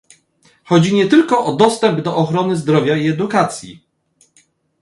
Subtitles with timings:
[0.63, 3.81] Chodzi nie tylko o dostęp do ochrony zdrowia i edukacji